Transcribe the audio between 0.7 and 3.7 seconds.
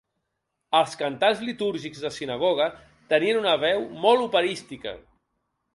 Els cantants litúrgics de sinagoga tenien una